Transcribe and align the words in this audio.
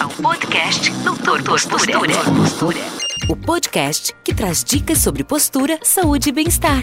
ao 0.00 0.08
podcast 0.08 0.90
Doutor 1.04 1.42
Postura. 1.42 1.90
Postura. 2.34 2.78
O 3.28 3.36
podcast 3.36 4.12
que 4.24 4.34
traz 4.34 4.64
dicas 4.64 4.98
sobre 4.98 5.22
postura, 5.22 5.78
saúde 5.82 6.30
e 6.30 6.32
bem-estar. 6.32 6.82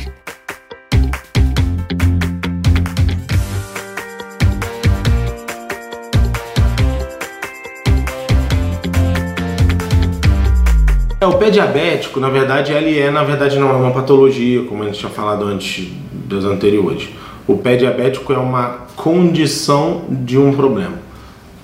É, 11.20 11.26
o 11.26 11.38
pé 11.38 11.50
diabético, 11.50 12.22
na 12.22 12.30
verdade, 12.30 12.72
ele 12.72 12.98
é, 12.98 13.12
na 13.12 13.24
verdade, 13.24 13.60
não 13.60 13.70
é 13.70 13.74
uma 13.74 13.92
patologia, 13.92 14.64
como 14.64 14.84
a 14.84 14.86
gente 14.86 15.00
tinha 15.00 15.12
falado 15.12 15.44
antes 15.46 15.92
dos 16.14 16.46
anteriores. 16.46 17.10
O 17.46 17.58
pé 17.58 17.76
diabético 17.76 18.32
é 18.32 18.38
uma 18.38 18.88
condição 18.96 20.06
de 20.10 20.38
um 20.38 20.54
problema, 20.56 21.00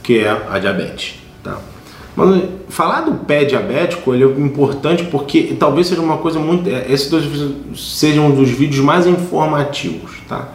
que 0.03 0.19
é 0.19 0.29
a 0.29 0.59
diabetes, 0.59 1.18
tá? 1.43 1.57
Mas 2.15 2.43
falar 2.67 3.01
do 3.01 3.13
pé 3.25 3.45
diabético 3.45 4.13
ele 4.13 4.23
é 4.23 4.27
importante 4.27 5.03
porque 5.05 5.55
talvez 5.57 5.87
seja 5.87 6.01
uma 6.01 6.17
coisa 6.17 6.39
muito. 6.39 6.69
é, 6.69 6.91
Esses 6.91 7.09
dois 7.09 7.25
sejam 7.75 8.27
um 8.27 8.35
dos 8.35 8.49
vídeos 8.49 8.83
mais 8.83 9.07
informativos, 9.07 10.17
tá? 10.27 10.49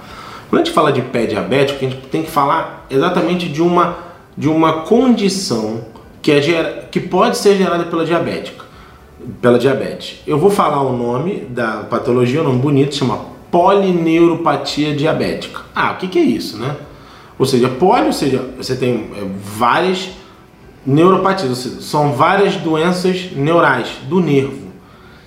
Quando 0.49 0.63
a 0.63 0.65
gente 0.65 0.75
fala 0.75 0.93
de 0.93 1.03
pé 1.03 1.27
diabético, 1.27 1.85
a 1.85 1.89
gente 1.89 2.03
tem 2.09 2.23
que 2.23 2.31
falar 2.31 2.87
exatamente 2.91 3.49
de 3.49 3.63
uma, 3.63 3.97
de 4.37 4.49
uma 4.49 4.83
condição 4.83 5.87
que, 6.21 6.31
é 6.31 6.41
gera, 6.41 6.89
que 6.91 7.01
pode 7.01 7.37
ser 7.39 7.57
gerada 7.57 7.85
pela 7.85 8.05
diabética, 8.05 8.65
pela 9.41 9.59
diabetes. 9.59 10.21
Eu 10.27 10.39
vou 10.39 10.51
falar 10.51 10.83
o 10.83 10.97
nome 10.97 11.47
da 11.49 11.85
patologia, 11.89 12.41
um 12.41 12.45
nome 12.45 12.59
bonito, 12.61 12.95
chama 12.95 13.19
polineuropatia 13.51 14.95
diabética. 14.95 15.63
Ah, 15.75 15.93
o 15.93 15.97
que, 15.97 16.09
que 16.09 16.19
é 16.19 16.23
isso, 16.23 16.59
né? 16.59 16.77
Ou 17.39 17.47
seja, 17.47 17.69
poli, 17.69 18.07
ou 18.07 18.13
seja, 18.13 18.45
você 18.57 18.77
tem 18.77 19.11
é, 19.17 19.27
várias 19.43 20.11
neuropatias, 20.87 21.57
seja, 21.59 21.81
são 21.81 22.13
várias 22.13 22.57
doenças 22.57 23.31
neurais 23.35 23.89
do 24.09 24.21
nervo. 24.21 24.69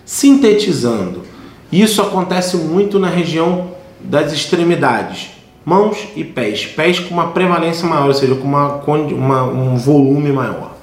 Sintetizando, 0.06 1.24
isso 1.72 2.02
acontece 2.02 2.58
muito 2.58 2.98
na 3.00 3.08
região 3.10 3.72
das 4.00 4.32
extremidades, 4.32 5.30
mãos 5.66 6.08
e 6.16 6.24
pés. 6.24 6.66
Pés 6.66 7.00
com 7.00 7.14
uma 7.14 7.28
prevalência 7.32 7.88
maior, 7.88 8.08
ou 8.08 8.14
seja, 8.14 8.36
com 8.36 8.48
uma, 8.48 8.76
uma- 8.86 9.44
um 9.44 9.76
volume 9.76 10.32
maior. 10.32 10.76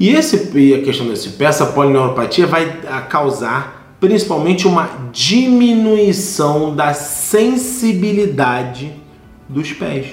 E, 0.00 0.10
esse, 0.10 0.50
e 0.58 0.74
a 0.74 0.82
questão 0.82 1.06
desse 1.06 1.30
pé, 1.30 1.46
essa 1.46 1.66
polineuropatia 1.66 2.46
vai 2.46 2.80
ah, 2.88 3.00
causar 3.02 3.96
principalmente 3.98 4.66
uma 4.66 4.88
diminuição 5.10 6.74
da 6.74 6.92
sensibilidade 6.94 8.92
dos 9.48 9.72
pés. 9.72 10.06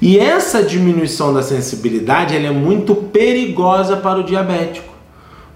E 0.00 0.18
essa 0.18 0.62
diminuição 0.62 1.34
da 1.34 1.42
sensibilidade 1.42 2.36
ela 2.36 2.46
é 2.46 2.50
muito 2.52 2.94
perigosa 2.94 3.96
para 3.96 4.20
o 4.20 4.24
diabético. 4.24 4.92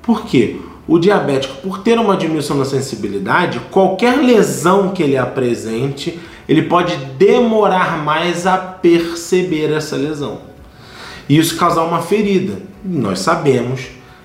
Por 0.03 0.25
quê? 0.25 0.57
O 0.89 0.98
diabético, 0.98 1.55
por 1.62 1.79
ter 1.79 1.97
uma 1.98 2.17
diminuição 2.17 2.59
da 2.59 2.65
sensibilidade, 2.65 3.61
qualquer 3.70 4.17
lesão 4.17 4.89
que 4.89 5.03
ele 5.03 5.17
apresente, 5.17 6.19
ele 6.48 6.63
pode 6.63 6.97
demorar 7.17 8.03
mais 8.03 8.47
a 8.48 8.57
perceber 8.59 9.73
essa 9.73 9.95
lesão. 9.95 10.41
E 11.29 11.39
isso 11.39 11.57
causar 11.57 11.85
uma 11.85 12.03
ferida. 12.03 12.61
Nós 12.85 13.20
sabemos 13.20 13.83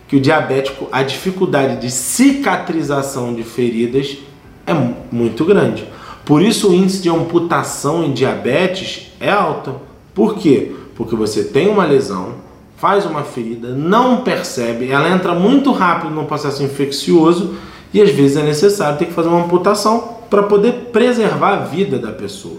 que 0.07 0.15
o 0.15 0.19
diabético, 0.19 0.87
a 0.91 1.03
dificuldade 1.03 1.79
de 1.79 1.91
cicatrização 1.91 3.35
de 3.35 3.43
feridas 3.43 4.17
é 4.65 4.73
mu- 4.73 4.95
muito 5.11 5.45
grande. 5.45 5.85
Por 6.25 6.41
isso 6.41 6.71
o 6.71 6.73
índice 6.73 7.03
de 7.03 7.09
amputação 7.09 8.03
em 8.03 8.13
diabetes 8.13 9.11
é 9.19 9.29
alto. 9.29 9.75
Por 10.17 10.33
quê? 10.33 10.71
Porque 10.95 11.15
você 11.15 11.43
tem 11.43 11.69
uma 11.69 11.85
lesão, 11.85 12.37
faz 12.75 13.05
uma 13.05 13.21
ferida, 13.21 13.75
não 13.75 14.21
percebe, 14.21 14.89
ela 14.89 15.11
entra 15.11 15.35
muito 15.35 15.71
rápido 15.71 16.09
no 16.09 16.25
processo 16.25 16.63
infeccioso 16.63 17.53
e 17.93 18.01
às 18.01 18.09
vezes 18.09 18.35
é 18.35 18.41
necessário 18.41 18.97
ter 18.97 19.05
que 19.05 19.13
fazer 19.13 19.29
uma 19.29 19.43
amputação 19.43 20.15
para 20.27 20.41
poder 20.41 20.89
preservar 20.91 21.53
a 21.53 21.57
vida 21.57 21.99
da 21.99 22.11
pessoa. 22.11 22.57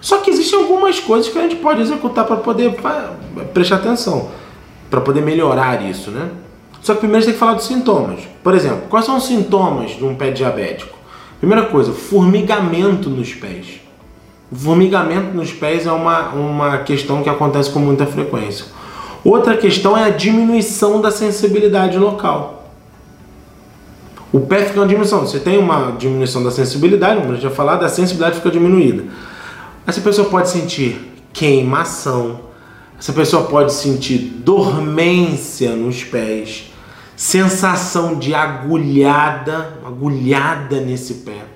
Só 0.00 0.18
que 0.18 0.30
existem 0.30 0.58
algumas 0.58 0.98
coisas 0.98 1.32
que 1.32 1.38
a 1.38 1.42
gente 1.42 1.54
pode 1.54 1.80
executar 1.80 2.26
para 2.26 2.38
poder 2.38 2.74
prestar 3.54 3.76
atenção, 3.76 4.30
para 4.90 5.00
poder 5.00 5.20
melhorar 5.20 5.80
isso, 5.88 6.10
né? 6.10 6.28
Só 6.82 6.94
que 6.94 6.98
primeiro 6.98 7.18
a 7.18 7.20
gente 7.20 7.26
tem 7.26 7.34
que 7.34 7.38
falar 7.38 7.54
dos 7.54 7.66
sintomas. 7.66 8.18
Por 8.42 8.52
exemplo, 8.52 8.88
quais 8.90 9.06
são 9.06 9.16
os 9.16 9.26
sintomas 9.26 9.92
de 9.92 10.04
um 10.04 10.16
pé 10.16 10.32
diabético? 10.32 10.98
Primeira 11.38 11.66
coisa, 11.66 11.92
formigamento 11.92 13.08
nos 13.08 13.32
pés. 13.32 13.83
Formigamento 14.52 15.34
nos 15.34 15.52
pés 15.52 15.86
é 15.86 15.92
uma, 15.92 16.28
uma 16.30 16.78
questão 16.78 17.22
que 17.22 17.28
acontece 17.28 17.70
com 17.70 17.78
muita 17.78 18.06
frequência. 18.06 18.66
Outra 19.24 19.56
questão 19.56 19.96
é 19.96 20.04
a 20.04 20.10
diminuição 20.10 21.00
da 21.00 21.10
sensibilidade 21.10 21.98
local. 21.98 22.70
O 24.30 24.40
pé 24.40 24.64
fica 24.64 24.80
uma 24.80 24.86
diminuição. 24.86 25.20
Você 25.20 25.38
tem 25.38 25.58
uma 25.58 25.92
diminuição 25.92 26.42
da 26.42 26.50
sensibilidade, 26.50 27.20
como 27.20 27.32
gente 27.34 27.42
já 27.42 27.50
falado, 27.50 27.84
a 27.84 27.88
sensibilidade 27.88 28.36
fica 28.36 28.50
diminuída. 28.50 29.04
Essa 29.86 30.00
pessoa 30.00 30.28
pode 30.28 30.50
sentir 30.50 31.12
queimação, 31.32 32.40
essa 32.98 33.12
pessoa 33.12 33.44
pode 33.44 33.72
sentir 33.72 34.18
dormência 34.18 35.76
nos 35.76 36.04
pés, 36.04 36.72
sensação 37.16 38.16
de 38.16 38.34
agulhada, 38.34 39.78
agulhada 39.84 40.80
nesse 40.80 41.14
pé. 41.14 41.53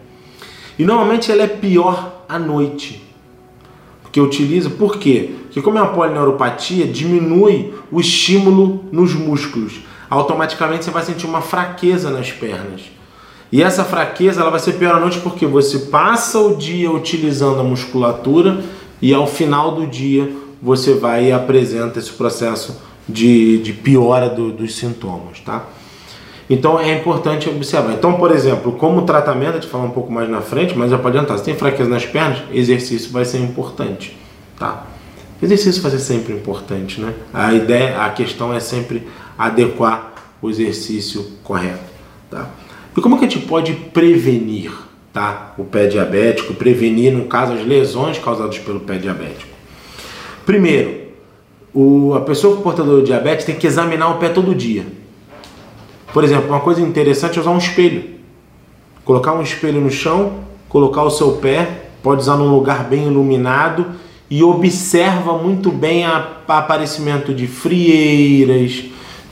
E 0.79 0.85
normalmente 0.85 1.31
ela 1.33 1.43
é 1.43 1.47
pior 1.49 2.23
à 2.29 2.39
noite. 2.39 3.03
Porque 4.03 4.21
utiliza, 4.21 4.71
por 4.71 4.99
quê? 4.99 5.31
Porque 5.45 5.61
como 5.61 5.79
é 5.79 5.83
uma 5.83 5.93
polineuropatia, 5.93 6.87
diminui 6.87 7.75
o 7.91 8.01
estímulo 8.01 8.85
nos 8.93 9.15
músculos. 9.15 9.81
Automaticamente 10.09 10.85
você 10.85 10.91
vai 10.91 11.05
sentir 11.05 11.27
uma 11.27 11.41
fraqueza 11.43 12.11
nas 12.11 12.31
pernas. 12.31 12.83
E 13.51 13.63
essa 13.63 13.85
fraqueza 13.85 14.41
ela 14.41 14.51
vai 14.51 14.61
ser 14.61 14.75
pior 14.75 14.95
à 14.95 15.01
noite 15.01 15.21
porque 15.21 15.47
você 15.47 15.79
passa 15.91 16.39
o 16.39 16.57
dia 16.57 16.91
utilizando 16.91 17.61
a 17.61 17.65
musculatura 17.65 18.63
e 19.01 19.13
ao 19.15 19.27
final 19.27 19.73
do 19.75 19.87
dia 19.87 20.31
você 20.63 20.95
vai 20.95 21.29
e 21.29 21.33
apresenta 21.33 21.99
esse 21.99 22.11
processo 22.13 22.81
de, 23.09 23.59
de 23.59 23.73
piora 23.73 24.29
do- 24.29 24.53
dos 24.53 24.75
sintomas, 24.77 25.41
tá? 25.41 25.65
Então 26.49 26.81
é 26.81 26.95
importante 26.95 27.49
observar. 27.49 27.93
Então, 27.93 28.15
por 28.15 28.31
exemplo, 28.31 28.73
como 28.73 29.03
tratamento, 29.03 29.51
a 29.51 29.61
gente 29.61 29.67
fala 29.67 29.85
um 29.85 29.91
pouco 29.91 30.11
mais 30.11 30.29
na 30.31 30.41
frente, 30.41 30.77
mas 30.77 30.91
já 30.91 30.99
pode 30.99 31.17
adiantar. 31.17 31.39
Se 31.39 31.45
tem 31.45 31.55
fraqueza 31.55 31.89
nas 31.89 32.07
pernas, 32.07 32.39
exercício 32.53 33.11
vai 33.13 33.25
ser 33.25 33.39
importante, 33.39 34.17
tá? 34.59 34.87
Exercício 35.43 35.83
vai 35.83 35.91
ser 35.91 35.99
sempre 35.99 36.33
importante, 36.33 37.01
né? 37.01 37.13
A 37.33 37.53
ideia, 37.53 38.01
a 38.01 38.11
questão 38.11 38.53
é 38.53 38.61
sempre 38.61 39.07
adequar 39.37 40.15
o 40.41 40.49
exercício 40.49 41.25
correto, 41.45 41.85
tá? 42.31 42.49
E 42.97 43.01
como 43.01 43.19
que 43.19 43.27
a 43.27 43.29
gente 43.29 43.47
pode 43.47 43.73
prevenir, 43.75 44.73
tá? 45.13 45.53
O 45.59 45.65
pé 45.65 45.87
diabético, 45.87 46.55
prevenir, 46.55 47.13
no 47.13 47.27
caso, 47.27 47.53
as 47.53 47.65
lesões 47.65 48.19
causadas 48.19 48.59
pelo 48.59 48.81
pé 48.81 48.97
diabético. 48.97 49.53
Primeiro, 50.47 51.09
o, 51.75 52.15
a 52.15 52.21
pessoa 52.23 52.57
com 52.57 52.63
portador 52.63 53.01
de 53.01 53.07
diabetes 53.07 53.45
tem 53.45 53.55
que 53.55 53.67
examinar 53.67 54.09
o 54.09 54.19
pé 54.19 54.31
todo 54.31 54.55
dia. 54.55 54.87
Por 56.13 56.25
exemplo, 56.25 56.49
uma 56.49 56.61
coisa 56.61 56.81
interessante 56.81 57.39
é 57.39 57.41
usar 57.41 57.51
um 57.51 57.59
espelho. 57.59 58.19
Colocar 59.05 59.35
um 59.35 59.43
espelho 59.43 59.81
no 59.81 59.91
chão, 59.91 60.41
colocar 60.69 61.03
o 61.03 61.11
seu 61.11 61.33
pé, 61.33 61.89
pode 62.03 62.23
usar 62.23 62.37
num 62.37 62.51
lugar 62.51 62.85
bem 62.85 63.07
iluminado 63.07 63.87
e 64.31 64.43
observa 64.43 65.39
muito 65.39 65.71
bem 65.71 66.07
o 66.07 66.53
aparecimento 66.53 67.33
de 67.33 67.47
frieiras, 67.47 68.85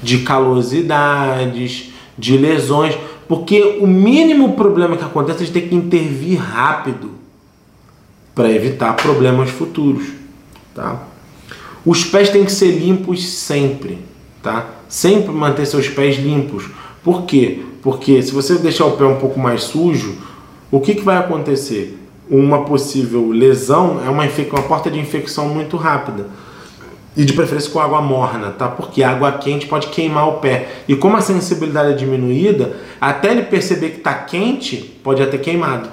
de 0.02 0.18
calosidades, 0.18 1.92
de 2.16 2.36
lesões, 2.36 2.96
porque 3.28 3.78
o 3.80 3.86
mínimo 3.86 4.54
problema 4.54 4.96
que 4.96 5.04
acontece 5.04 5.42
é 5.42 5.46
de 5.46 5.52
ter 5.52 5.62
que 5.62 5.74
intervir 5.74 6.38
rápido 6.38 7.10
para 8.34 8.50
evitar 8.50 8.94
problemas 8.94 9.50
futuros, 9.50 10.08
tá? 10.74 11.02
Os 11.84 12.04
pés 12.04 12.30
têm 12.30 12.44
que 12.44 12.52
ser 12.52 12.72
limpos 12.72 13.26
sempre, 13.26 13.98
tá? 14.42 14.75
Sempre 14.88 15.32
manter 15.32 15.66
seus 15.66 15.88
pés 15.88 16.16
limpos. 16.16 16.68
Por 17.02 17.22
quê? 17.22 17.62
Porque 17.82 18.20
se 18.22 18.32
você 18.32 18.58
deixar 18.58 18.86
o 18.86 18.96
pé 18.96 19.04
um 19.04 19.16
pouco 19.16 19.38
mais 19.38 19.62
sujo, 19.62 20.16
o 20.70 20.80
que, 20.80 20.94
que 20.94 21.02
vai 21.02 21.16
acontecer? 21.16 21.98
Uma 22.28 22.64
possível 22.64 23.30
lesão 23.30 24.00
é 24.04 24.10
uma, 24.10 24.24
uma 24.24 24.62
porta 24.62 24.90
de 24.90 24.98
infecção 24.98 25.48
muito 25.48 25.76
rápida. 25.76 26.26
E 27.16 27.24
de 27.24 27.32
preferência 27.32 27.70
com 27.70 27.80
água 27.80 28.02
morna, 28.02 28.50
tá? 28.50 28.68
Porque 28.68 29.02
água 29.02 29.32
quente 29.32 29.66
pode 29.66 29.86
queimar 29.86 30.28
o 30.28 30.32
pé. 30.34 30.82
E 30.86 30.94
como 30.94 31.16
a 31.16 31.20
sensibilidade 31.20 31.92
é 31.92 31.96
diminuída, 31.96 32.76
até 33.00 33.30
ele 33.30 33.42
perceber 33.42 33.90
que 33.90 33.98
está 33.98 34.12
quente, 34.12 34.76
pode 35.02 35.22
até 35.22 35.38
queimado. 35.38 35.88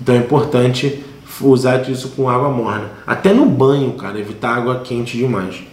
Então 0.00 0.14
é 0.14 0.18
importante 0.18 1.02
usar 1.40 1.88
isso 1.90 2.10
com 2.10 2.28
água 2.28 2.48
morna. 2.48 2.90
Até 3.06 3.32
no 3.32 3.46
banho, 3.46 3.92
cara, 3.94 4.18
evitar 4.18 4.54
água 4.54 4.80
quente 4.80 5.16
demais. 5.16 5.64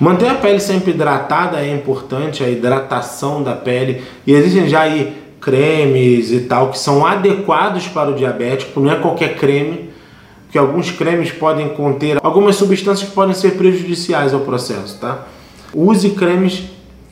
Manter 0.00 0.30
a 0.30 0.34
pele 0.34 0.58
sempre 0.58 0.92
hidratada 0.92 1.60
é 1.60 1.74
importante, 1.74 2.42
a 2.42 2.48
hidratação 2.48 3.42
da 3.42 3.52
pele. 3.52 4.02
E 4.26 4.32
existem 4.32 4.66
já 4.66 4.80
aí 4.80 5.14
cremes 5.38 6.32
e 6.32 6.40
tal 6.40 6.70
que 6.70 6.78
são 6.78 7.04
adequados 7.04 7.86
para 7.86 8.10
o 8.10 8.14
diabético, 8.14 8.80
não 8.80 8.90
é 8.90 8.96
qualquer 8.96 9.36
creme. 9.36 9.90
porque 10.44 10.58
alguns 10.58 10.90
cremes 10.90 11.30
podem 11.30 11.68
conter 11.68 12.18
algumas 12.22 12.56
substâncias 12.56 13.08
que 13.08 13.14
podem 13.14 13.34
ser 13.34 13.52
prejudiciais 13.52 14.34
ao 14.34 14.40
processo, 14.40 14.98
tá? 14.98 15.26
Use 15.72 16.10
cremes 16.10 16.64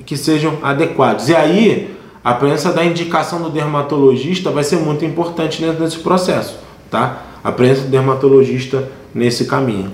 que 0.05 0.17
sejam 0.17 0.59
adequados. 0.61 1.29
E 1.29 1.37
aí, 1.37 1.95
a 2.25 2.35
presença 2.35 2.73
da 2.73 2.85
indicação 2.85 3.41
do 3.41 3.49
dermatologista 3.49 4.51
vai 4.51 4.65
ser 4.65 4.79
muito 4.79 5.05
importante 5.05 5.61
dentro 5.61 5.85
desse 5.85 5.99
processo, 5.99 6.59
tá? 6.91 7.23
A 7.45 7.53
presença 7.53 7.83
do 7.83 7.91
dermatologista 7.91 8.89
nesse 9.15 9.45
caminho. 9.45 9.93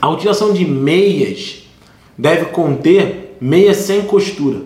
A 0.00 0.08
utilização 0.08 0.52
de 0.52 0.64
meias 0.64 1.61
deve 2.16 2.46
conter 2.46 3.36
meia 3.40 3.74
sem 3.74 4.02
costura. 4.02 4.60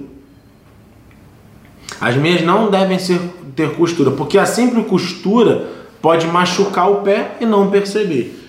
As 2.00 2.16
meias 2.16 2.42
não 2.42 2.70
devem 2.70 2.98
ser, 2.98 3.20
ter 3.54 3.74
costura, 3.74 4.10
porque 4.10 4.38
a 4.38 4.44
simples 4.44 4.86
costura 4.86 5.70
pode 6.02 6.26
machucar 6.26 6.90
o 6.90 6.96
pé 6.96 7.36
e 7.40 7.46
não 7.46 7.70
perceber. 7.70 8.44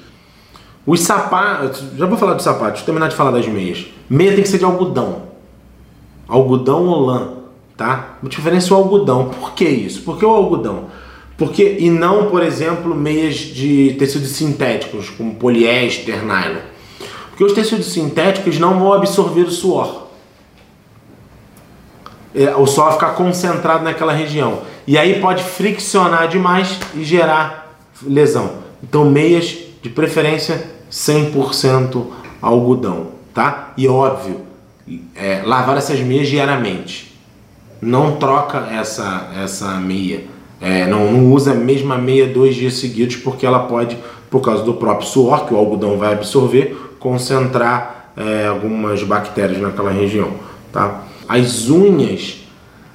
Os 0.86 1.02
sapatos, 1.02 1.84
já 1.98 2.06
vou 2.06 2.18
falar 2.18 2.34
dos 2.34 2.44
sapatos, 2.44 2.68
deixa 2.68 2.84
eu 2.84 2.86
terminar 2.86 3.10
de 3.10 3.16
falar 3.16 3.32
das 3.32 3.48
meias. 3.48 3.88
Meia 4.10 4.34
tem 4.34 4.44
que 4.44 4.50
ser 4.50 4.58
de 4.58 4.66
algodão. 4.66 5.24
Algodão 6.28 6.86
ou 6.88 7.06
lã, 7.06 7.30
tá? 7.76 8.18
Vou 8.22 8.30
diferenciar 8.30 8.80
o 8.80 8.84
algodão. 8.84 9.30
Por 9.30 9.54
que 9.54 9.66
isso? 9.66 10.02
Por 10.02 10.18
que 10.18 10.26
o 10.26 10.30
algodão? 10.30 10.86
Porque, 11.38 11.78
e 11.80 11.90
não, 11.90 12.30
por 12.30 12.42
exemplo, 12.42 12.96
meias 12.96 13.36
de 13.36 13.96
tecidos 14.00 14.30
sintéticos, 14.30 15.10
como 15.10 15.36
poliéster, 15.36 16.24
nylon. 16.24 16.62
Porque 17.38 17.44
os 17.44 17.54
tecidos 17.54 17.86
sintéticos 17.94 18.58
não 18.58 18.80
vão 18.80 18.94
absorver 18.94 19.42
o 19.42 19.52
suor. 19.52 20.08
É, 22.34 22.56
o 22.56 22.66
suor 22.66 22.94
fica 22.94 23.12
concentrado 23.12 23.84
naquela 23.84 24.12
região. 24.12 24.64
E 24.88 24.98
aí 24.98 25.22
pode 25.22 25.44
friccionar 25.44 26.28
demais 26.28 26.80
e 26.96 27.04
gerar 27.04 27.78
lesão. 28.02 28.54
Então, 28.82 29.06
meias 29.06 29.56
de 29.84 29.88
preferência 29.88 30.68
100% 30.92 32.08
algodão, 32.42 33.10
tá? 33.36 33.72
E 33.78 33.88
óbvio, 33.88 34.42
é, 35.14 35.44
lavar 35.46 35.78
essas 35.78 36.00
meias 36.00 36.28
diariamente. 36.28 37.16
Não 37.80 38.16
troca 38.16 38.68
essa, 38.72 39.30
essa 39.44 39.76
meia. 39.76 40.24
É, 40.60 40.88
não, 40.88 41.12
não 41.12 41.32
usa 41.32 41.52
a 41.52 41.56
mesma 41.56 42.00
meia 42.00 42.26
dois 42.26 42.56
dias 42.56 42.74
seguidos, 42.74 43.18
porque 43.18 43.46
ela 43.46 43.60
pode, 43.60 43.96
por 44.28 44.42
causa 44.42 44.64
do 44.64 44.74
próprio 44.74 45.08
suor 45.08 45.46
que 45.46 45.54
o 45.54 45.58
algodão 45.58 46.00
vai 46.00 46.14
absorver, 46.14 46.87
concentrar 47.00 48.12
é, 48.18 48.48
algumas 48.48 49.04
bactérias 49.04 49.62
naquela 49.62 49.92
região. 49.92 50.34
Tá? 50.72 51.04
As 51.28 51.70
unhas, 51.70 52.46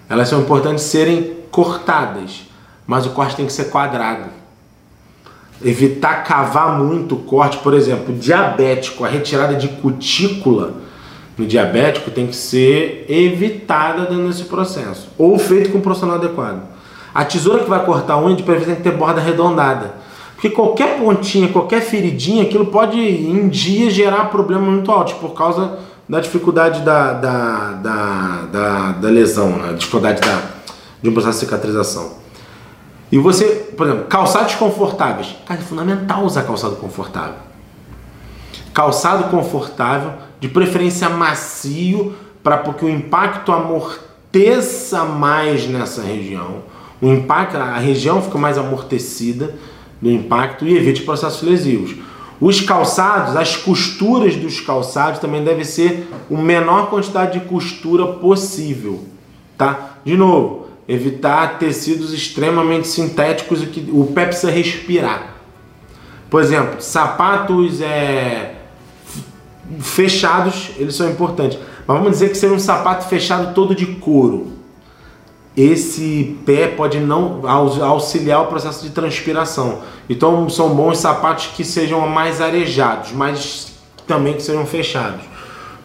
elas 0.09 0.29
são 0.29 0.41
importantes 0.41 0.85
serem 0.85 1.37
cortadas, 1.51 2.43
mas 2.87 3.07
o 3.07 3.11
corte 3.11 3.37
tem 3.37 3.47
que 3.47 3.53
ser 3.53 3.67
quadrado. 3.67 4.31
Evitar 5.65 6.25
cavar 6.25 6.79
muito 6.79 7.15
o 7.15 7.19
corte, 7.19 7.59
por 7.59 7.73
exemplo, 7.73 8.15
diabético, 8.15 9.05
a 9.05 9.09
retirada 9.09 9.55
de 9.55 9.69
cutícula 9.69 10.75
no 11.39 11.47
diabético 11.47 12.11
tem 12.11 12.27
que 12.27 12.37
ser 12.37 13.07
evitada 13.09 14.07
dentro 14.07 14.27
desse 14.27 14.45
processo, 14.45 15.09
ou 15.17 15.39
feito 15.39 15.71
com 15.71 15.79
um 15.79 15.81
profissional 15.81 16.17
adequado. 16.17 16.63
A 17.15 17.25
tesoura 17.25 17.63
que 17.63 17.71
vai 17.71 17.85
cortar 17.85 18.15
a 18.15 18.21
unha 18.21 18.35
de 18.35 18.43
tem 18.43 18.75
que 18.75 18.83
ter 18.83 18.93
borda 18.93 19.21
arredondada. 19.21 19.95
Porque 20.43 20.57
qualquer 20.57 20.99
pontinha, 20.99 21.47
qualquer 21.47 21.81
feridinha, 21.83 22.43
aquilo 22.43 22.67
pode 22.67 22.99
em 22.99 23.49
dia 23.49 23.89
gerar 23.89 24.25
problemas 24.25 24.71
muito 24.71 24.91
altos 24.91 25.13
por 25.13 25.35
causa 25.35 25.79
da 26.09 26.19
dificuldade 26.19 26.81
da, 26.81 27.13
da, 27.13 27.73
da, 27.75 28.43
da, 28.51 28.93
da 28.93 29.09
lesão, 29.09 29.51
né? 29.51 29.69
a 29.71 29.73
dificuldade 29.75 30.21
da, 30.21 30.43
de 31.01 31.09
um 31.09 31.13
processo 31.13 31.39
de 31.39 31.45
cicatrização. 31.45 32.15
E 33.13 33.19
você, 33.19 33.45
por 33.77 33.87
exemplo, 33.87 34.07
calçados 34.07 34.57
confortáveis. 34.57 35.29
Cara, 35.47 35.61
é 35.61 35.63
fundamental 35.63 36.25
usar 36.25 36.43
calçado 36.43 36.75
confortável. 36.75 37.37
Calçado 38.75 39.31
confortável, 39.31 40.15
de 40.41 40.49
preferência 40.49 41.09
macio, 41.09 42.17
para 42.43 42.57
porque 42.59 42.85
o 42.85 42.89
impacto 42.89 43.53
amorteça 43.53 45.05
mais 45.05 45.69
nessa 45.69 46.03
região. 46.03 46.65
O 47.01 47.07
impacto, 47.07 47.57
a 47.59 47.79
região 47.79 48.21
fica 48.21 48.39
mais 48.39 48.59
amortecida 48.59 49.55
do 50.03 50.11
impacto 50.11 50.67
e 50.67 50.77
evite 50.77 51.03
processos 51.03 51.43
lesivos. 51.43 51.95
Os 52.41 52.61
calçados, 52.61 53.37
as 53.37 53.57
costuras 53.57 54.35
dos 54.35 54.61
calçados 54.61 55.21
também 55.21 55.45
deve 55.45 55.65
ser 55.65 56.09
a 56.29 56.37
menor 56.37 56.91
quantidade 56.91 57.39
de 57.39 57.47
costura 57.47 58.05
possível, 58.05 59.05
tá? 59.57 59.99
De 60.05 60.17
novo, 60.17 60.67
evitar 60.89 61.61
tecidos 61.61 62.13
extremamente 62.13 62.89
sintéticos 62.89 63.63
e 63.63 63.67
que 63.67 63.91
o 63.93 64.07
pé 64.07 64.27
precisa 64.27 64.51
respirar. 64.51 65.37
Por 66.29 66.43
exemplo, 66.43 66.83
sapatos 66.83 67.81
é, 67.81 68.57
fechados, 69.79 70.73
eles 70.77 70.97
são 70.97 71.09
importantes. 71.09 71.59
Mas 71.87 71.97
vamos 71.97 72.13
dizer 72.13 72.31
que 72.31 72.37
seja 72.37 72.55
um 72.55 72.59
sapato 72.59 73.09
fechado 73.09 73.55
todo 73.55 73.75
de 73.75 73.87
couro. 73.87 74.52
Esse 75.57 76.39
pé 76.47 76.69
pode 76.69 76.99
não 76.99 77.43
auxiliar 77.47 78.43
o 78.43 78.47
processo 78.47 78.83
de 78.83 78.91
transpiração. 78.91 79.81
Então 80.09 80.49
são 80.49 80.75
bons 80.75 80.99
sapatos 80.99 81.49
que 81.55 81.65
sejam 81.65 82.07
mais 82.09 82.41
arejados, 82.41 83.13
mas 83.13 83.73
também 84.07 84.35
que 84.35 84.43
sejam 84.43 84.65
fechados. 84.65 85.21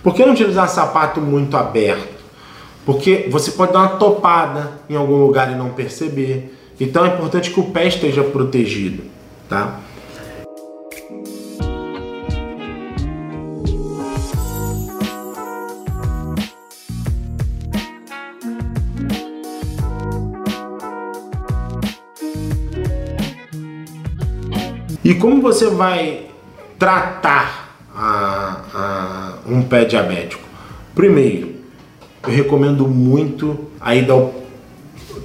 Por 0.01 0.13
que 0.13 0.25
não 0.25 0.33
utilizar 0.33 0.69
sapato 0.69 1.19
muito 1.19 1.57
aberto? 1.57 2.15
Porque 2.85 3.27
você 3.29 3.51
pode 3.51 3.73
dar 3.73 3.79
uma 3.79 3.97
topada 3.97 4.71
em 4.89 4.95
algum 4.95 5.17
lugar 5.17 5.51
e 5.51 5.55
não 5.55 5.69
perceber. 5.69 6.57
Então 6.79 7.05
é 7.05 7.09
importante 7.09 7.51
que 7.51 7.59
o 7.59 7.63
pé 7.63 7.87
esteja 7.87 8.23
protegido, 8.23 9.03
tá? 9.49 9.79
E 25.07 25.15
como 25.15 25.41
você 25.41 25.69
vai 25.69 26.25
tratar 26.77 27.77
a, 27.95 28.57
a, 28.73 29.33
um 29.49 29.61
pé 29.61 29.85
diabético? 29.85 30.43
Primeiro, 30.93 31.51
eu 32.23 32.29
recomendo 32.29 32.85
muito 32.85 33.57
a 33.79 33.95
ida 33.95 34.11
ao, 34.11 34.35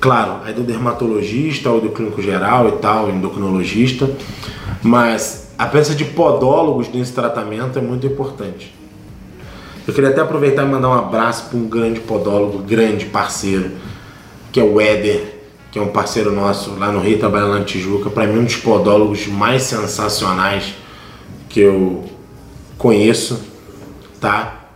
claro, 0.01 0.37
a 0.45 0.51
ida 0.51 0.61
do 0.61 0.63
dermatologista 0.65 1.69
ou 1.69 1.81
do 1.81 1.89
clínico 1.89 2.23
geral 2.23 2.69
e 2.69 2.73
tal, 2.79 3.11
endocrinologista, 3.11 4.09
mas 4.85 5.53
a 5.59 5.67
presença 5.67 5.97
de 5.97 6.05
podólogos 6.05 6.89
nesse 6.89 7.13
tratamento 7.13 7.77
é 7.77 7.83
muito 7.83 8.07
importante. 8.07 8.73
Eu 9.85 9.93
queria 9.93 10.11
até 10.11 10.21
aproveitar 10.21 10.63
e 10.63 10.67
mandar 10.69 10.91
um 10.91 10.95
abraço 10.95 11.47
para 11.49 11.59
um 11.59 11.67
grande 11.67 11.99
podólogo, 11.99 12.59
grande 12.59 13.07
parceiro, 13.07 13.73
que 14.53 14.61
é 14.61 14.63
o 14.63 14.81
Éder 14.81 15.42
que 15.73 15.79
é 15.79 15.83
um 15.83 15.89
parceiro 15.89 16.31
nosso 16.31 16.79
lá 16.79 16.93
no 16.93 17.01
Rio, 17.01 17.19
trabalha 17.19 17.47
lá 17.47 17.59
na 17.61 17.65
Tijuca, 17.65 18.11
para 18.11 18.27
mim 18.27 18.41
um 18.41 18.45
dos 18.45 18.57
podólogos 18.57 19.27
mais 19.27 19.63
sensacionais 19.63 20.75
que 21.49 21.61
eu 21.61 22.05
conheço, 22.77 23.41
tá? 24.21 24.67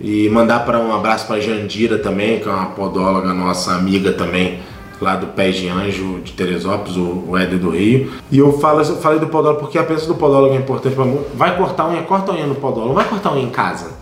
E 0.00 0.28
mandar 0.28 0.60
para 0.64 0.78
um 0.78 0.94
abraço 0.94 1.26
para 1.26 1.40
Jandira 1.40 1.98
também, 1.98 2.38
que 2.38 2.48
é 2.48 2.52
uma 2.52 2.66
podóloga 2.66 3.34
nossa 3.34 3.72
amiga 3.72 4.12
também, 4.12 4.60
lá 5.00 5.16
do 5.16 5.26
Pés 5.28 5.56
de 5.56 5.68
Anjo 5.68 6.20
de 6.20 6.32
Teresópolis, 6.32 6.96
o 6.96 7.36
Éder 7.36 7.58
do 7.58 7.70
Rio. 7.70 8.12
E 8.30 8.38
eu 8.38 8.52
falo, 8.58 8.80
eu 8.80 8.96
falei 8.98 9.18
do 9.18 9.26
podólogo 9.26 9.60
porque 9.60 9.76
a 9.76 9.82
presença 9.82 10.06
do 10.06 10.14
podólogo 10.14 10.54
é 10.54 10.58
importante 10.58 10.94
para 10.94 11.04
mim. 11.04 11.18
Vai 11.34 11.56
cortar 11.56 11.88
unha, 11.88 12.02
corta 12.02 12.32
unha 12.32 12.46
no 12.46 12.54
podólogo, 12.54 12.94
vai 12.94 13.08
cortar 13.08 13.32
unha 13.32 13.42
em 13.42 13.50
casa. 13.50 13.92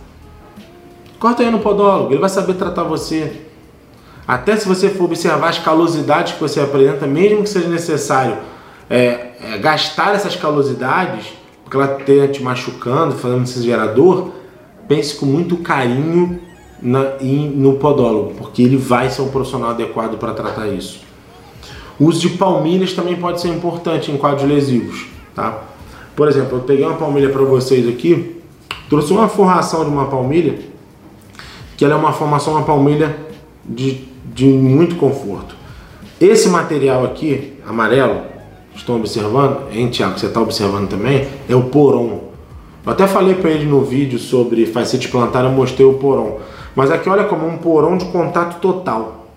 Corta 1.17 1.41
unha 1.41 1.51
no 1.51 1.59
podólogo, 1.59 2.11
ele 2.11 2.19
vai 2.19 2.29
saber 2.29 2.53
tratar 2.53 2.83
você. 2.83 3.52
Até 4.27 4.55
se 4.55 4.67
você 4.67 4.89
for 4.89 5.05
observar 5.05 5.49
as 5.49 5.59
calosidades 5.59 6.33
que 6.33 6.39
você 6.39 6.59
apresenta, 6.59 7.05
mesmo 7.05 7.43
que 7.43 7.49
seja 7.49 7.67
necessário 7.67 8.37
é, 8.89 9.31
é, 9.41 9.57
gastar 9.57 10.15
essas 10.15 10.35
calosidades, 10.35 11.33
porque 11.63 11.75
ela 11.75 11.97
esteja 11.97 12.27
te 12.27 12.43
machucando, 12.43 13.15
fazendo 13.15 13.43
esse 13.43 13.61
gerador, 13.61 14.31
pense 14.87 15.15
com 15.15 15.25
muito 15.25 15.57
carinho 15.57 16.39
na, 16.81 17.13
in, 17.21 17.49
no 17.49 17.73
podólogo, 17.73 18.33
porque 18.35 18.61
ele 18.61 18.77
vai 18.77 19.09
ser 19.09 19.21
um 19.21 19.29
profissional 19.29 19.71
adequado 19.71 20.17
para 20.17 20.33
tratar 20.33 20.67
isso. 20.67 21.01
O 21.99 22.05
uso 22.05 22.21
de 22.21 22.29
palmilhas 22.29 22.93
também 22.93 23.15
pode 23.15 23.41
ser 23.41 23.49
importante 23.49 24.11
em 24.11 24.17
quadros 24.17 24.47
lesivos, 24.47 25.05
tá? 25.35 25.63
Por 26.15 26.27
exemplo, 26.27 26.57
eu 26.57 26.61
peguei 26.61 26.85
uma 26.85 26.95
palmilha 26.95 27.29
para 27.29 27.41
vocês 27.43 27.87
aqui, 27.87 28.41
trouxe 28.89 29.11
uma 29.11 29.27
forração 29.27 29.83
de 29.83 29.89
uma 29.89 30.05
palmilha, 30.05 30.59
que 31.75 31.83
ela 31.83 31.95
é 31.95 31.97
uma 31.97 32.13
formação, 32.13 32.53
uma 32.53 32.63
palmilha 32.63 33.15
de 33.65 34.12
de 34.25 34.45
muito 34.45 34.95
conforto. 34.95 35.55
Esse 36.19 36.47
material 36.47 37.03
aqui, 37.03 37.53
amarelo, 37.67 38.21
estão 38.75 38.95
observando, 38.95 39.67
hein, 39.71 39.89
Tiago, 39.89 40.17
você 40.17 40.27
está 40.27 40.41
observando 40.41 40.89
também, 40.89 41.27
é 41.49 41.55
o 41.55 41.63
poron. 41.63 42.31
Eu 42.85 42.91
até 42.91 43.07
falei 43.07 43.35
para 43.35 43.51
ele 43.51 43.65
no 43.65 43.83
vídeo 43.83 44.19
sobre 44.19 44.65
facete 44.65 45.07
plantar, 45.07 45.43
eu 45.43 45.51
mostrei 45.51 45.85
o 45.85 45.93
poron. 45.95 46.39
Mas 46.75 46.91
aqui 46.91 47.09
olha 47.09 47.25
como 47.25 47.47
um 47.47 47.57
porão 47.57 47.97
de 47.97 48.05
contato 48.05 48.59
total. 48.59 49.27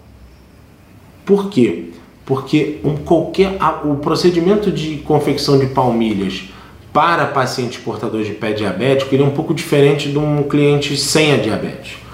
Por 1.25 1.51
quê? 1.51 1.91
Porque 2.25 2.79
um 2.85 2.97
qualquer, 2.97 3.57
o 3.85 3.97
procedimento 3.97 4.71
de 4.71 4.99
confecção 4.99 5.59
de 5.59 5.67
palmilhas 5.67 6.51
para 6.93 7.27
pacientes 7.27 7.79
portadores 7.79 8.27
de 8.27 8.33
pé 8.33 8.53
diabético, 8.53 9.15
ele 9.15 9.23
é 9.23 9.27
um 9.27 9.31
pouco 9.31 9.53
diferente 9.53 10.11
de 10.11 10.19
um 10.19 10.43
cliente 10.45 10.97
sem 10.97 11.33
a 11.33 11.37
diabetes. 11.37 12.06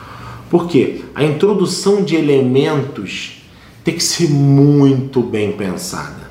Por 0.52 0.68
quê? 0.68 1.00
A 1.14 1.24
introdução 1.24 2.02
de 2.02 2.14
elementos 2.14 3.42
tem 3.82 3.94
que 3.94 4.04
ser 4.04 4.28
muito 4.28 5.22
bem 5.22 5.52
pensada. 5.52 6.30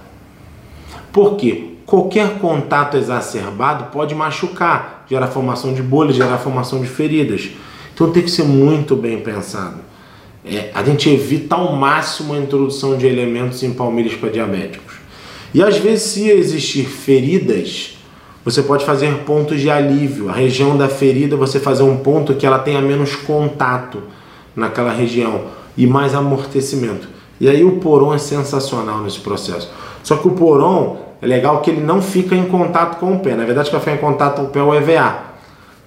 Por 1.11 1.37
quê? 1.37 1.71
Qualquer 1.87 2.37
contato 2.37 2.97
exacerbado 2.97 3.85
pode 3.85 4.13
machucar, 4.13 5.07
gerar 5.09 5.25
formação 5.25 5.73
de 5.73 5.81
bolhas, 5.81 6.15
gerar 6.17 6.37
formação 6.37 6.81
de 6.81 6.87
feridas. 6.87 7.49
Então 7.95 8.11
tem 8.11 8.21
que 8.21 8.29
ser 8.29 8.43
muito 8.43 8.95
bem 8.95 9.19
pensado. 9.21 9.79
É, 10.45 10.69
a 10.71 10.83
gente 10.83 11.09
evita 11.09 11.55
ao 11.55 11.75
máximo 11.75 12.35
a 12.35 12.37
introdução 12.37 12.95
de 12.99 13.07
elementos 13.07 13.63
em 13.63 13.73
palmilhas 13.73 14.13
para 14.13 14.29
diabéticos. 14.29 14.97
E 15.51 15.63
às 15.63 15.77
vezes, 15.77 16.03
se 16.03 16.29
existir 16.29 16.85
feridas, 16.85 17.97
você 18.43 18.63
pode 18.63 18.85
fazer 18.85 19.13
pontos 19.19 19.59
de 19.59 19.69
alívio. 19.69 20.29
A 20.29 20.33
região 20.33 20.75
da 20.75 20.87
ferida, 20.87 21.35
você 21.35 21.59
fazer 21.59 21.83
um 21.83 21.97
ponto 21.97 22.33
que 22.35 22.45
ela 22.45 22.59
tenha 22.59 22.81
menos 22.81 23.15
contato 23.15 24.01
naquela 24.55 24.91
região 24.91 25.41
e 25.77 25.85
mais 25.85 26.15
amortecimento. 26.15 27.07
E 27.39 27.47
aí 27.49 27.63
o 27.63 27.77
poron 27.77 28.13
é 28.13 28.17
sensacional 28.17 29.01
nesse 29.01 29.19
processo. 29.19 29.71
Só 30.03 30.17
que 30.17 30.27
o 30.27 30.31
poron 30.31 30.97
é 31.21 31.27
legal 31.27 31.61
que 31.61 31.69
ele 31.69 31.81
não 31.81 32.01
fica 32.01 32.35
em 32.35 32.45
contato 32.45 32.99
com 32.99 33.13
o 33.13 33.19
pé. 33.19 33.35
Na 33.35 33.45
verdade, 33.45 33.69
que 33.69 33.75
vai 33.75 33.79
ficar 33.79 33.95
em 33.95 33.99
contato 33.99 34.37
com 34.37 34.43
o 34.43 34.47
pé 34.47 34.59
é 34.59 34.63
o 34.63 34.73
EVA. 34.73 35.15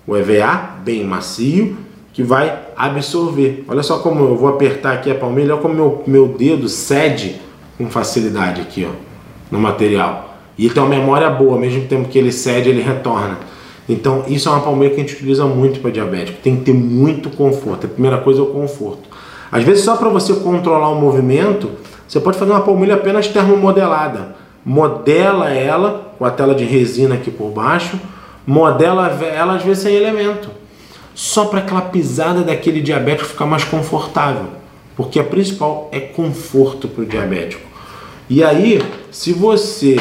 O 0.07 0.17
EVA, 0.17 0.77
bem 0.85 1.05
macio, 1.05 1.77
que 2.13 2.23
vai 2.23 2.57
absorver. 2.77 3.65
Olha 3.67 3.83
só 3.83 3.99
como 3.99 4.25
eu 4.25 4.37
vou 4.37 4.49
apertar 4.49 4.93
aqui 4.95 5.11
a 5.11 5.15
palmilha, 5.15 5.55
olha 5.55 5.63
como 5.63 5.75
meu, 5.75 6.03
meu 6.07 6.29
dedo 6.29 6.69
cede 6.69 7.41
com 7.77 7.91
facilidade 7.91 8.61
aqui, 8.61 8.87
ó, 8.89 8.95
no 9.51 9.59
material. 9.59 10.34
E 10.57 10.69
tem 10.69 10.83
uma 10.83 10.89
memória 10.89 11.29
boa, 11.31 11.59
mesmo 11.59 11.87
tempo 11.87 12.09
que 12.09 12.19
ele 12.19 12.33
cede, 12.33 12.69
ele 12.69 12.83
retorna. 12.83 13.39
Então, 13.89 14.25
isso 14.29 14.49
é 14.49 14.53
uma 14.53 14.61
palmeira 14.61 14.95
que 14.95 15.01
a 15.01 15.05
gente 15.05 15.15
utiliza 15.15 15.45
muito 15.45 15.81
para 15.81 15.91
diabético. 15.91 16.39
Tem 16.43 16.57
que 16.57 16.65
ter 16.65 16.75
muito 16.75 17.29
conforto. 17.31 17.87
A 17.87 17.89
primeira 17.89 18.19
coisa 18.19 18.41
é 18.41 18.43
o 18.43 18.47
conforto. 18.47 19.09
Às 19.51 19.63
vezes, 19.63 19.85
só 19.85 19.97
para 19.97 20.09
você 20.09 20.33
controlar 20.35 20.89
o 20.89 21.01
movimento, 21.01 21.71
você 22.07 22.19
pode 22.21 22.39
fazer 22.39 22.53
uma 22.53 22.63
palmilha 22.63 22.95
apenas 22.95 23.29
termomodelada. 23.29 24.37
Modela 24.65 25.51
ela 25.51 26.15
com 26.19 26.25
a 26.25 26.31
tela 26.31 26.55
de 26.55 26.65
resina 26.65 27.17
aqui 27.17 27.31
por 27.31 27.51
baixo, 27.51 28.01
modela 28.47 29.09
ela 29.09 29.57
às 29.57 29.63
vezes 29.63 29.83
sem 29.83 29.95
elemento 29.95 30.49
só 31.15 31.45
para 31.45 31.61
aquela 31.61 31.83
pisada 31.83 32.43
daquele 32.43 32.81
diabético 32.81 33.29
ficar 33.29 33.47
mais 33.47 33.63
confortável, 33.65 34.49
porque 34.97 35.21
a 35.21 35.25
principal 35.25 35.89
é 35.93 36.01
conforto 36.01 36.89
para 36.89 37.05
o 37.05 37.07
diabético. 37.07 37.63
E 38.29 38.43
aí, 38.43 38.83
se 39.11 39.33
você 39.33 39.97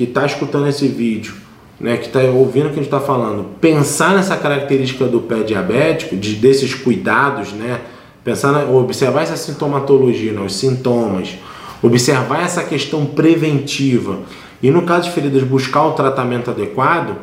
que 0.00 0.04
está 0.04 0.24
escutando 0.24 0.66
esse 0.66 0.88
vídeo, 0.88 1.34
né, 1.78 1.98
que 1.98 2.06
está 2.06 2.20
ouvindo 2.20 2.68
o 2.68 2.68
que 2.68 2.80
a 2.80 2.82
gente 2.82 2.86
está 2.86 3.00
falando, 3.00 3.44
pensar 3.60 4.14
nessa 4.14 4.34
característica 4.34 5.04
do 5.04 5.20
pé 5.20 5.42
diabético, 5.42 6.16
de, 6.16 6.36
desses 6.36 6.72
cuidados, 6.72 7.52
né, 7.52 7.82
pensar 8.24 8.50
na, 8.50 8.64
observar 8.64 9.24
essa 9.24 9.36
sintomatologia, 9.36 10.32
né, 10.32 10.40
os 10.40 10.54
sintomas, 10.54 11.36
observar 11.82 12.42
essa 12.42 12.64
questão 12.64 13.04
preventiva 13.04 14.20
e 14.62 14.70
no 14.70 14.86
caso 14.86 15.08
de 15.08 15.10
feridas 15.10 15.42
buscar 15.42 15.84
o 15.84 15.92
tratamento 15.92 16.50
adequado, 16.50 17.18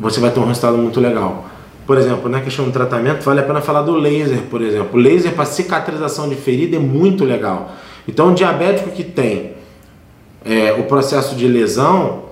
você 0.00 0.20
vai 0.20 0.30
ter 0.30 0.40
um 0.40 0.46
resultado 0.46 0.78
muito 0.78 0.98
legal. 1.00 1.50
Por 1.86 1.98
exemplo, 1.98 2.30
na 2.30 2.40
questão 2.40 2.64
do 2.64 2.70
tratamento, 2.70 3.22
vale 3.22 3.40
a 3.40 3.42
pena 3.42 3.60
falar 3.60 3.82
do 3.82 3.94
laser, 3.94 4.40
por 4.48 4.62
exemplo. 4.62 4.98
O 4.98 5.02
laser 5.02 5.34
para 5.34 5.44
cicatrização 5.44 6.30
de 6.30 6.34
ferida 6.34 6.76
é 6.76 6.80
muito 6.80 7.26
legal. 7.26 7.72
Então, 8.08 8.28
um 8.28 8.34
diabético 8.34 8.90
que 8.90 9.04
tem 9.04 9.57
é, 10.48 10.72
o 10.72 10.84
processo 10.84 11.36
de 11.36 11.46
lesão 11.46 12.22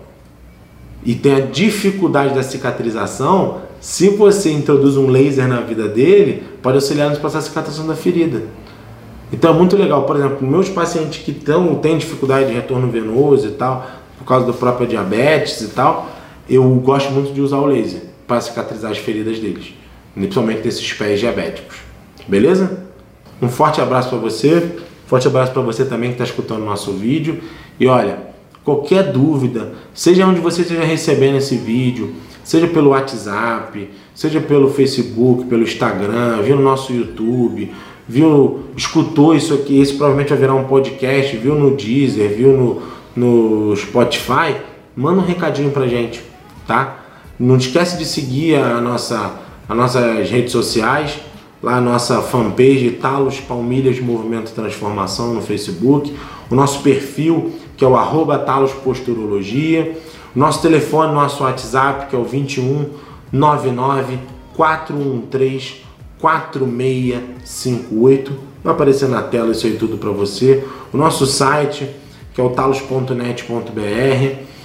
e 1.05 1.15
tem 1.15 1.35
a 1.35 1.41
dificuldade 1.41 2.35
da 2.35 2.43
cicatrização, 2.43 3.61
se 3.79 4.09
você 4.09 4.51
introduz 4.51 4.97
um 4.97 5.09
laser 5.09 5.47
na 5.47 5.61
vida 5.61 5.87
dele, 5.87 6.43
pode 6.63 6.77
auxiliar 6.77 7.11
no 7.11 7.17
processo 7.19 7.45
de 7.45 7.49
cicatrização 7.51 7.87
da 7.87 7.95
ferida. 7.95 8.43
Então 9.31 9.55
é 9.55 9.55
muito 9.55 9.77
legal, 9.77 10.05
por 10.05 10.17
exemplo, 10.17 10.47
meus 10.47 10.69
pacientes 10.69 11.23
que 11.23 11.33
tão, 11.33 11.75
têm 11.77 11.99
dificuldade 11.99 12.49
de 12.49 12.55
retorno 12.55 12.91
venoso 12.91 13.49
e 13.49 13.51
tal, 13.53 13.87
por 14.19 14.25
causa 14.25 14.47
do 14.47 14.55
próprio 14.55 14.87
diabetes 14.87 15.61
e 15.61 15.69
tal, 15.69 16.11
eu 16.49 16.65
gosto 16.77 17.13
muito 17.13 17.35
de 17.35 17.41
usar 17.41 17.59
o 17.59 17.67
laser 17.67 18.03
para 18.27 18.41
cicatrizar 18.41 18.91
as 18.91 18.99
feridas 18.99 19.39
deles, 19.39 19.75
principalmente 20.15 20.63
desses 20.63 20.91
pés 20.95 21.21
diabéticos. 21.21 21.77
Beleza? 22.27 22.85
Um 23.43 23.49
forte 23.49 23.81
abraço 23.81 24.09
para 24.09 24.19
você, 24.19 24.77
forte 25.07 25.27
abraço 25.27 25.53
para 25.53 25.63
você 25.63 25.85
também 25.85 26.11
que 26.11 26.15
está 26.15 26.25
escutando 26.25 26.63
o 26.63 26.67
nosso 26.67 26.93
vídeo. 26.93 27.41
E 27.79 27.87
olha, 27.87 28.19
qualquer 28.65 29.13
dúvida, 29.13 29.73
seja 29.95 30.27
onde 30.27 30.41
você 30.41 30.63
esteja 30.63 30.83
recebendo 30.83 31.37
esse 31.37 31.57
vídeo, 31.57 32.15
seja 32.43 32.67
pelo 32.67 32.91
WhatsApp, 32.91 33.89
seja 34.15 34.41
pelo 34.41 34.71
Facebook, 34.71 35.45
pelo 35.47 35.63
Instagram, 35.63 36.43
viu 36.43 36.57
no 36.57 36.63
nosso 36.63 36.93
YouTube, 36.93 37.73
viu, 38.09 38.61
escutou 38.77 39.35
isso 39.35 39.55
aqui, 39.55 39.81
esse 39.81 39.95
provavelmente 39.95 40.31
vai 40.31 40.39
virar 40.39 40.55
um 40.55 40.65
podcast, 40.65 41.37
viu 41.37 41.55
no 41.55 41.77
Deezer, 41.77 42.37
viu 42.37 42.53
no, 42.53 42.83
no 43.15 43.77
Spotify, 43.77 44.57
manda 44.97 45.21
um 45.21 45.25
recadinho 45.25 45.71
pra 45.71 45.87
gente, 45.87 46.23
tá? 46.67 47.05
Não 47.39 47.57
esquece 47.57 47.99
de 47.99 48.05
seguir 48.05 48.57
a 48.57 48.81
nossa, 48.81 49.33
as 49.69 49.77
nossas 49.77 50.31
redes 50.31 50.53
sociais, 50.53 51.19
lá 51.63 51.77
a 51.77 51.81
nossa 51.81 52.21
fanpage 52.23 52.91
Talos 53.01 53.39
Palmilhas 53.41 54.01
Movimento 54.01 54.53
Transformação 54.53 55.35
no 55.35 55.43
Facebook, 55.43 56.15
o 56.51 56.55
nosso 56.55 56.83
perfil 56.83 57.53
que 57.77 57.85
é 57.85 57.89
o 57.89 57.97
arroba 57.97 58.39
Talos 58.39 58.73
Posturologia, 58.73 59.99
nosso 60.35 60.63
telefone, 60.63 61.15
nosso 61.15 61.43
WhatsApp 61.43 62.09
que 62.09 62.17
é 62.17 62.19
o 62.19 62.25
21 62.25 62.89
99 63.33 64.19
413 64.55 65.87
4658. 66.19 68.33
Vai 68.65 68.75
aparecer 68.75 69.09
na 69.09 69.23
tela 69.23 69.53
isso 69.53 69.67
aí 69.67 69.77
tudo 69.77 69.99
para 69.99 70.11
você. 70.11 70.67
O 70.93 70.97
nosso 70.97 71.27
site 71.27 71.89
que 72.35 72.41
é 72.41 72.45
o 72.45 72.51
talos.net.br. 72.51 74.56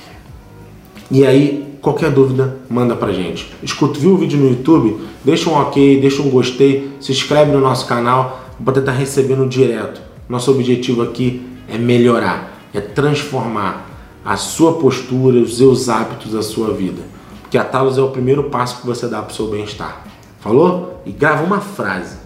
E 1.11 1.25
aí 1.25 1.71
Qualquer 1.81 2.11
dúvida, 2.11 2.57
manda 2.69 2.95
pra 2.95 3.11
gente. 3.11 3.51
Escuta, 3.63 3.99
viu 3.99 4.13
o 4.13 4.17
vídeo 4.17 4.39
no 4.39 4.49
YouTube? 4.49 5.01
Deixa 5.25 5.49
um 5.49 5.53
ok, 5.53 5.99
deixa 5.99 6.21
um 6.21 6.29
gostei, 6.29 6.91
se 7.01 7.11
inscreve 7.11 7.51
no 7.51 7.59
nosso 7.59 7.87
canal 7.87 8.39
para 8.63 8.79
estar 8.79 8.91
recebendo 8.91 9.49
direto. 9.49 9.99
Nosso 10.29 10.51
objetivo 10.51 11.01
aqui 11.01 11.43
é 11.67 11.79
melhorar, 11.79 12.55
é 12.71 12.79
transformar 12.79 13.89
a 14.23 14.37
sua 14.37 14.73
postura, 14.73 15.39
os 15.39 15.57
seus 15.57 15.89
hábitos, 15.89 16.35
a 16.35 16.43
sua 16.43 16.71
vida. 16.71 17.01
Porque 17.41 17.57
a 17.57 17.63
Talos 17.63 17.97
é 17.97 18.01
o 18.01 18.09
primeiro 18.09 18.43
passo 18.43 18.79
que 18.79 18.85
você 18.85 19.07
dá 19.07 19.19
para 19.19 19.31
o 19.31 19.35
seu 19.35 19.47
bem-estar. 19.47 20.05
Falou? 20.39 21.01
E 21.03 21.11
grava 21.11 21.43
uma 21.43 21.59
frase. 21.59 22.17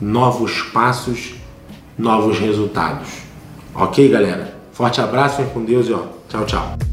Novos 0.00 0.62
passos, 0.62 1.34
novos 1.98 2.38
resultados. 2.38 3.08
Ok, 3.74 4.08
galera? 4.08 4.58
Forte 4.72 5.02
abraço, 5.02 5.36
vem 5.42 5.50
com 5.50 5.62
Deus 5.62 5.86
e 5.86 5.92
ó, 5.92 6.04
tchau, 6.30 6.46
tchau. 6.46 6.89